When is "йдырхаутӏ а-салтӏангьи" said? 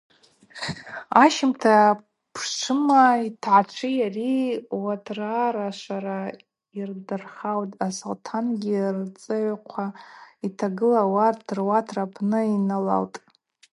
6.79-8.79